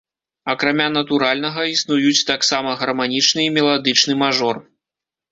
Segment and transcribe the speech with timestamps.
[0.51, 4.55] Акрамя натуральнага, існуюць таксама гарманічны і меладычны мажор.